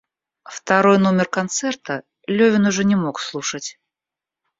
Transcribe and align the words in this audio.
Второй 0.45 0.97
нумер 0.97 1.27
концерта 1.27 2.01
Левин 2.25 2.65
уже 2.65 2.83
не 2.85 2.95
мог 2.95 3.19
слушать. 3.19 3.77